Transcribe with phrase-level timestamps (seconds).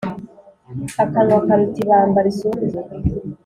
[1.03, 2.79] akanwa karura ibamba risumbye